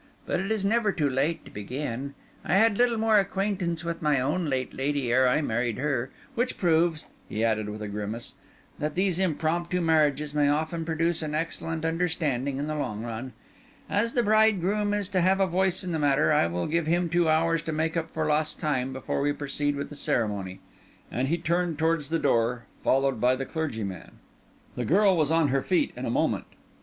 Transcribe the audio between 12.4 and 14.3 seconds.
in the long run. As the